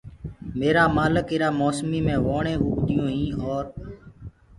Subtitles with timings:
[0.57, 3.65] ميرآ مآلڪ ايٚرآ موسميٚ مي ووڻينٚ اوگديونٚ هينٚ اور